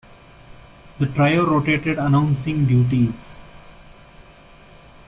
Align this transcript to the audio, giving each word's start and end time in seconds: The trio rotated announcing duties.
The 0.97 1.05
trio 1.05 1.45
rotated 1.47 1.99
announcing 1.99 2.65
duties. 2.65 3.43